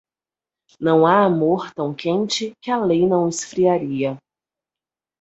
[0.79, 4.17] Não há amor tão quente que a lei não esfriaria.